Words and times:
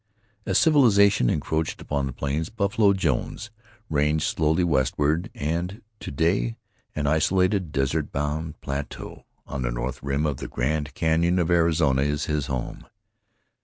As 0.47 0.57
civilization 0.57 1.29
encroached 1.29 1.79
upon 1.79 2.07
the 2.07 2.11
plains 2.11 2.49
Buffalo 2.49 2.91
Jones 2.93 3.51
ranged 3.87 4.25
slowly 4.25 4.63
westward; 4.63 5.29
and 5.35 5.83
to 5.99 6.09
day 6.09 6.55
an 6.95 7.05
isolated 7.05 7.71
desert 7.71 8.11
bound 8.11 8.59
plateau 8.61 9.25
on 9.45 9.61
the 9.61 9.69
north 9.69 10.01
rim 10.01 10.25
of 10.25 10.37
the 10.37 10.47
Grand 10.47 10.95
Canyon 10.95 11.37
of 11.37 11.51
Arizona 11.51 12.01
is 12.01 12.25
his 12.25 12.47
home. 12.47 12.87